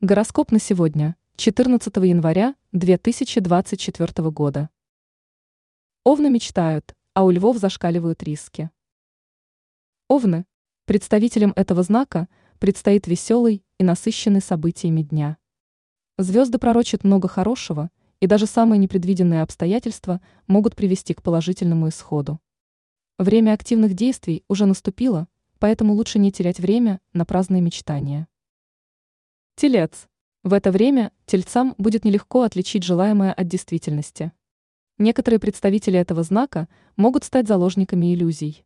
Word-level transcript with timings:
Гороскоп 0.00 0.52
на 0.52 0.60
сегодня, 0.60 1.16
14 1.34 1.96
января 1.96 2.54
2024 2.70 4.30
года. 4.30 4.70
Овны 6.04 6.30
мечтают, 6.30 6.94
а 7.14 7.24
у 7.24 7.32
львов 7.32 7.56
зашкаливают 7.58 8.22
риски. 8.22 8.70
Овны. 10.06 10.46
Представителям 10.84 11.52
этого 11.56 11.82
знака 11.82 12.28
предстоит 12.60 13.08
веселый 13.08 13.64
и 13.78 13.82
насыщенный 13.82 14.40
событиями 14.40 15.02
дня. 15.02 15.36
Звезды 16.16 16.58
пророчат 16.58 17.02
много 17.02 17.26
хорошего, 17.26 17.90
и 18.20 18.28
даже 18.28 18.46
самые 18.46 18.78
непредвиденные 18.78 19.42
обстоятельства 19.42 20.20
могут 20.46 20.76
привести 20.76 21.12
к 21.12 21.24
положительному 21.24 21.88
исходу. 21.88 22.40
Время 23.18 23.52
активных 23.52 23.94
действий 23.94 24.44
уже 24.46 24.64
наступило, 24.66 25.26
поэтому 25.58 25.92
лучше 25.94 26.20
не 26.20 26.30
терять 26.30 26.60
время 26.60 27.00
на 27.12 27.24
праздные 27.24 27.62
мечтания. 27.62 28.28
Телец. 29.58 30.06
В 30.44 30.52
это 30.52 30.70
время 30.70 31.10
тельцам 31.26 31.74
будет 31.78 32.04
нелегко 32.04 32.42
отличить 32.42 32.84
желаемое 32.84 33.32
от 33.32 33.48
действительности. 33.48 34.30
Некоторые 34.98 35.40
представители 35.40 35.98
этого 35.98 36.22
знака 36.22 36.68
могут 36.94 37.24
стать 37.24 37.48
заложниками 37.48 38.14
иллюзий. 38.14 38.64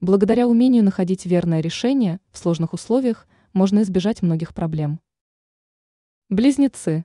Благодаря 0.00 0.48
умению 0.48 0.84
находить 0.84 1.26
верное 1.26 1.60
решение 1.60 2.18
в 2.30 2.38
сложных 2.38 2.72
условиях 2.72 3.28
можно 3.52 3.82
избежать 3.82 4.22
многих 4.22 4.54
проблем. 4.54 5.00
Близнецы. 6.30 7.04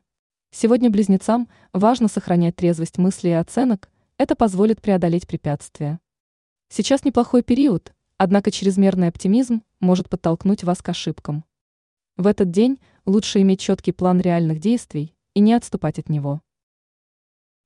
Сегодня 0.52 0.90
близнецам 0.90 1.50
важно 1.74 2.08
сохранять 2.08 2.56
трезвость 2.56 2.98
мыслей 2.98 3.32
и 3.32 3.34
оценок, 3.34 3.90
это 4.18 4.38
позволит 4.38 4.82
преодолеть 4.82 5.28
препятствия. 5.28 6.00
Сейчас 6.70 7.04
неплохой 7.04 7.44
период, 7.44 7.94
однако 8.18 8.52
чрезмерный 8.52 9.10
оптимизм 9.10 9.64
может 9.82 10.08
подтолкнуть 10.08 10.64
вас 10.64 10.82
к 10.82 10.88
ошибкам. 10.88 11.44
В 12.18 12.26
этот 12.26 12.50
день 12.50 12.80
лучше 13.06 13.42
иметь 13.42 13.60
четкий 13.60 13.92
план 13.92 14.20
реальных 14.20 14.60
действий 14.60 15.14
и 15.36 15.40
не 15.40 15.54
отступать 15.54 16.00
от 16.00 16.10
него. 16.10 16.42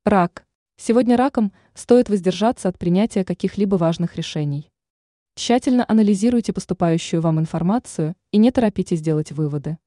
Рак. 0.03 0.45
Сегодня 0.75 1.16
раком 1.16 1.53
стоит 1.73 2.09
воздержаться 2.09 2.67
от 2.67 2.78
принятия 2.78 3.23
каких-либо 3.23 3.78
важных 3.78 4.17
решений. 4.17 4.70
Тщательно 5.36 5.86
анализируйте 5.88 6.52
поступающую 6.52 7.22
вам 7.22 7.40
информацию 7.40 8.14
и 8.31 8.38
не 8.38 8.52
торопитесь 8.52 9.00
делать 9.00 9.31
выводы. 9.31 9.78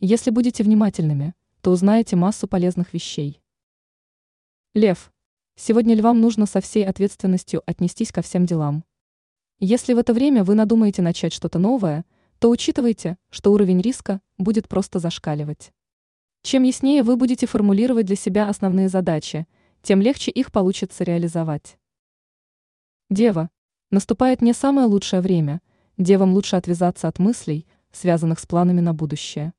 Если 0.00 0.30
будете 0.30 0.64
внимательными, 0.64 1.34
то 1.60 1.70
узнаете 1.70 2.16
массу 2.16 2.48
полезных 2.48 2.94
вещей. 2.94 3.40
Лев. 4.74 5.12
Сегодня 5.54 5.94
львам 5.94 6.20
нужно 6.20 6.46
со 6.46 6.60
всей 6.60 6.84
ответственностью 6.84 7.62
отнестись 7.64 8.10
ко 8.10 8.22
всем 8.22 8.44
делам. 8.44 8.82
Если 9.60 9.94
в 9.94 9.98
это 9.98 10.12
время 10.12 10.42
вы 10.42 10.56
надумаете 10.56 11.00
начать 11.00 11.32
что-то 11.32 11.60
новое– 11.60 12.04
то 12.44 12.50
учитывайте, 12.50 13.16
что 13.30 13.54
уровень 13.54 13.80
риска 13.80 14.20
будет 14.36 14.68
просто 14.68 14.98
зашкаливать. 14.98 15.72
Чем 16.42 16.64
яснее 16.64 17.02
вы 17.02 17.16
будете 17.16 17.46
формулировать 17.46 18.04
для 18.04 18.16
себя 18.16 18.50
основные 18.50 18.90
задачи, 18.90 19.46
тем 19.80 20.02
легче 20.02 20.30
их 20.30 20.52
получится 20.52 21.04
реализовать. 21.04 21.78
Дева. 23.08 23.48
Наступает 23.90 24.42
не 24.42 24.52
самое 24.52 24.86
лучшее 24.86 25.22
время, 25.22 25.62
девам 25.96 26.34
лучше 26.34 26.56
отвязаться 26.56 27.08
от 27.08 27.18
мыслей, 27.18 27.66
связанных 27.92 28.38
с 28.38 28.44
планами 28.44 28.80
на 28.80 28.92
будущее. 28.92 29.54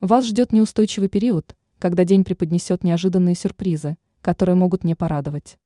Вас 0.00 0.26
ждет 0.26 0.52
неустойчивый 0.52 1.08
период, 1.08 1.56
когда 1.78 2.04
день 2.04 2.24
преподнесет 2.24 2.84
неожиданные 2.84 3.36
сюрпризы, 3.36 3.96
которые 4.20 4.56
могут 4.56 4.84
не 4.84 4.94
порадовать. 4.94 5.58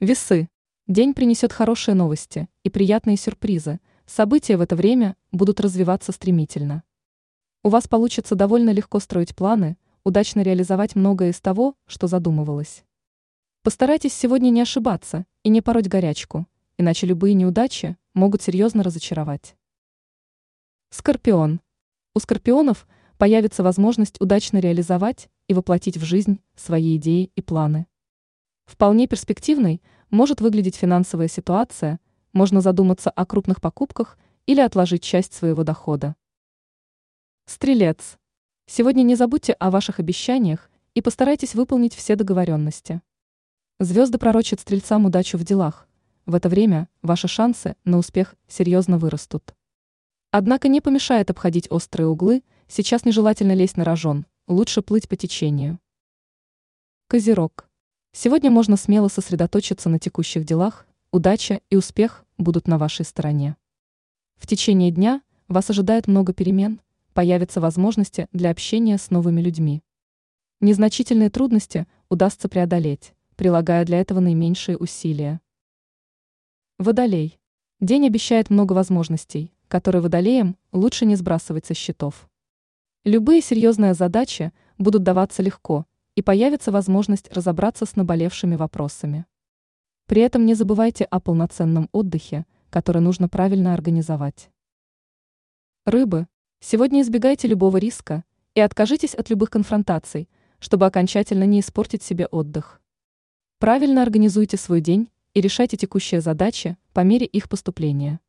Весы. 0.00 0.50
День 0.86 1.14
принесет 1.14 1.50
хорошие 1.50 1.94
новости 1.94 2.46
и 2.62 2.68
приятные 2.68 3.16
сюрпризы– 3.16 3.80
События 4.06 4.58
в 4.58 4.60
это 4.60 4.76
время 4.76 5.16
будут 5.32 5.60
развиваться 5.60 6.12
стремительно. 6.12 6.82
У 7.62 7.70
вас 7.70 7.88
получится 7.88 8.34
довольно 8.34 8.68
легко 8.68 9.00
строить 9.00 9.34
планы, 9.34 9.78
удачно 10.04 10.42
реализовать 10.42 10.94
многое 10.94 11.30
из 11.30 11.40
того, 11.40 11.74
что 11.86 12.06
задумывалось. 12.06 12.84
Постарайтесь 13.62 14.12
сегодня 14.12 14.50
не 14.50 14.60
ошибаться 14.60 15.24
и 15.42 15.48
не 15.48 15.62
пороть 15.62 15.88
горячку, 15.88 16.46
иначе 16.76 17.06
любые 17.06 17.32
неудачи 17.32 17.96
могут 18.12 18.42
серьезно 18.42 18.82
разочаровать. 18.82 19.56
Скорпион. 20.90 21.62
У 22.14 22.20
скорпионов 22.20 22.86
появится 23.16 23.62
возможность 23.62 24.20
удачно 24.20 24.58
реализовать 24.58 25.30
и 25.48 25.54
воплотить 25.54 25.96
в 25.96 26.04
жизнь 26.04 26.40
свои 26.54 26.98
идеи 26.98 27.32
и 27.34 27.40
планы. 27.40 27.86
Вполне 28.66 29.06
перспективной 29.06 29.80
может 30.10 30.42
выглядеть 30.42 30.76
финансовая 30.76 31.28
ситуация, 31.28 32.00
можно 32.34 32.60
задуматься 32.60 33.08
о 33.08 33.24
крупных 33.24 33.62
покупках 33.62 34.18
или 34.44 34.60
отложить 34.60 35.02
часть 35.02 35.32
своего 35.32 35.64
дохода. 35.64 36.16
Стрелец. 37.46 38.18
Сегодня 38.66 39.02
не 39.02 39.14
забудьте 39.14 39.52
о 39.54 39.70
ваших 39.70 40.00
обещаниях 40.00 40.70
и 40.94 41.00
постарайтесь 41.00 41.54
выполнить 41.54 41.94
все 41.94 42.16
договоренности. 42.16 43.00
Звезды 43.80 44.18
пророчат 44.18 44.60
стрельцам 44.60 45.06
удачу 45.06 45.38
в 45.38 45.44
делах. 45.44 45.88
В 46.26 46.34
это 46.34 46.48
время 46.48 46.88
ваши 47.02 47.28
шансы 47.28 47.76
на 47.84 47.98
успех 47.98 48.34
серьезно 48.48 48.98
вырастут. 48.98 49.54
Однако 50.30 50.68
не 50.68 50.80
помешает 50.80 51.30
обходить 51.30 51.70
острые 51.70 52.08
углы, 52.08 52.42
сейчас 52.66 53.04
нежелательно 53.04 53.52
лезть 53.52 53.76
на 53.76 53.84
рожон, 53.84 54.26
лучше 54.48 54.82
плыть 54.82 55.08
по 55.08 55.16
течению. 55.16 55.78
Козерог. 57.08 57.68
Сегодня 58.12 58.50
можно 58.50 58.76
смело 58.76 59.08
сосредоточиться 59.08 59.88
на 59.88 59.98
текущих 59.98 60.44
делах, 60.44 60.86
удача 61.10 61.60
и 61.70 61.76
успех 61.76 62.23
будут 62.38 62.68
на 62.68 62.78
вашей 62.78 63.04
стороне. 63.04 63.56
В 64.36 64.46
течение 64.46 64.90
дня 64.90 65.22
вас 65.48 65.70
ожидает 65.70 66.06
много 66.06 66.32
перемен, 66.32 66.80
появятся 67.12 67.60
возможности 67.60 68.28
для 68.32 68.50
общения 68.50 68.98
с 68.98 69.10
новыми 69.10 69.40
людьми. 69.40 69.82
Незначительные 70.60 71.30
трудности 71.30 71.86
удастся 72.08 72.48
преодолеть, 72.48 73.14
прилагая 73.36 73.84
для 73.84 74.00
этого 74.00 74.20
наименьшие 74.20 74.76
усилия. 74.76 75.40
Водолей. 76.78 77.38
День 77.80 78.06
обещает 78.06 78.50
много 78.50 78.72
возможностей, 78.72 79.52
которые 79.68 80.02
водолеям 80.02 80.56
лучше 80.72 81.06
не 81.06 81.16
сбрасывать 81.16 81.66
со 81.66 81.74
счетов. 81.74 82.28
Любые 83.04 83.42
серьезные 83.42 83.94
задачи 83.94 84.52
будут 84.78 85.02
даваться 85.02 85.42
легко, 85.42 85.86
и 86.14 86.22
появится 86.22 86.72
возможность 86.72 87.32
разобраться 87.32 87.86
с 87.86 87.96
наболевшими 87.96 88.56
вопросами. 88.56 89.26
При 90.14 90.22
этом 90.22 90.46
не 90.46 90.54
забывайте 90.54 91.02
о 91.06 91.18
полноценном 91.18 91.88
отдыхе, 91.90 92.46
который 92.70 93.02
нужно 93.02 93.28
правильно 93.28 93.74
организовать. 93.74 94.48
Рыбы, 95.86 96.28
сегодня 96.60 97.00
избегайте 97.00 97.48
любого 97.48 97.78
риска 97.78 98.22
и 98.54 98.60
откажитесь 98.60 99.16
от 99.16 99.28
любых 99.28 99.50
конфронтаций, 99.50 100.28
чтобы 100.60 100.86
окончательно 100.86 101.42
не 101.42 101.58
испортить 101.58 102.04
себе 102.04 102.26
отдых. 102.26 102.80
Правильно 103.58 104.02
организуйте 104.02 104.56
свой 104.56 104.80
день 104.80 105.10
и 105.32 105.40
решайте 105.40 105.76
текущие 105.76 106.20
задачи 106.20 106.76
по 106.92 107.00
мере 107.00 107.26
их 107.26 107.48
поступления. 107.48 108.20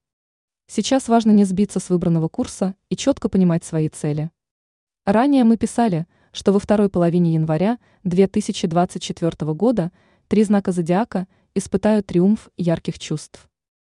Сейчас 0.66 1.08
важно 1.08 1.30
не 1.34 1.44
сбиться 1.44 1.80
с 1.80 1.92
выбранного 1.92 2.30
курса 2.30 2.74
и 2.90 2.96
четко 2.96 3.30
понимать 3.30 3.64
свои 3.64 3.90
цели. 3.90 4.32
Ранее 5.06 5.44
мы 5.44 5.56
писали, 5.56 6.08
что 6.32 6.52
во 6.52 6.58
второй 6.58 6.90
половине 6.90 7.36
января 7.36 7.78
2024 8.06 9.54
года 9.54 9.92
три 10.28 10.44
знака 10.44 10.72
зодиака 10.72 11.28
испытают 11.56 12.08
триумф 12.08 12.50
ярких 12.58 13.00
чувств. 13.00 13.50